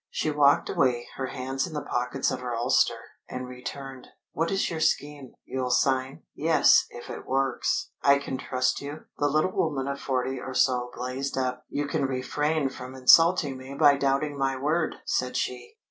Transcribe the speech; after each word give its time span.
She 0.09 0.31
walked 0.31 0.67
away, 0.67 1.05
her 1.17 1.27
hands 1.27 1.67
in 1.67 1.73
the 1.73 1.83
pockets 1.85 2.31
of 2.31 2.39
her 2.39 2.55
ulster, 2.55 2.97
and 3.29 3.47
returned. 3.47 4.07
"What 4.31 4.49
is 4.49 4.67
your 4.67 4.79
scheme?" 4.79 5.35
"You'll 5.45 5.69
sign?" 5.69 6.23
"Yes, 6.33 6.87
if 6.89 7.07
it 7.07 7.27
works." 7.27 7.91
"I 8.01 8.17
can 8.17 8.39
trust 8.39 8.81
you?" 8.81 9.01
The 9.19 9.27
little 9.29 9.51
woman 9.51 9.87
of 9.87 10.01
forty 10.01 10.39
or 10.39 10.55
so 10.55 10.89
blazed 10.95 11.37
up. 11.37 11.65
"You 11.69 11.85
can 11.85 12.07
refrain 12.07 12.69
from 12.69 12.95
insulting 12.95 13.57
me 13.59 13.75
by 13.75 13.95
doubting 13.95 14.39
my 14.39 14.55
word," 14.57 14.95
said 15.05 15.37
she. 15.37 15.75